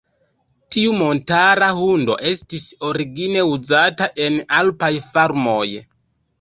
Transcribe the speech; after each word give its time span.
Tiu 0.75 0.95
montara 1.01 1.67
hundo 1.81 2.17
estis 2.31 2.67
origine 2.89 3.45
uzata 3.53 4.11
en 4.27 4.43
alpaj 4.65 4.93
farmoj. 5.15 5.65